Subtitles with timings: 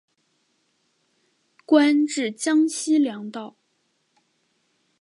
[1.63, 3.55] 官至江西粮道。